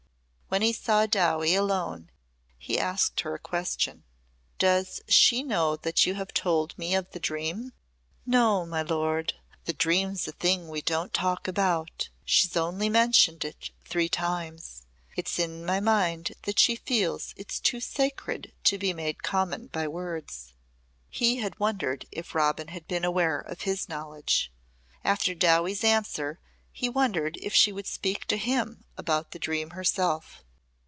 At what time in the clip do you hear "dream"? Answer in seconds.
7.21-7.71, 29.39-29.71